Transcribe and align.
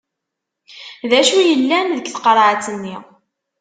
D 1.09 1.11
acu 1.19 1.39
yellan 1.41 1.87
deg 1.95 2.05
tqerεet-nni? 2.09 2.95